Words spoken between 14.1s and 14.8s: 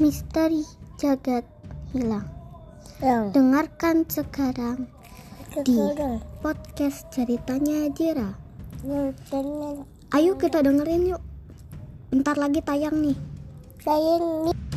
ini